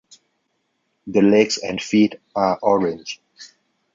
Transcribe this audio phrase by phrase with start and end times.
[1.05, 3.21] The legs and feet are orange.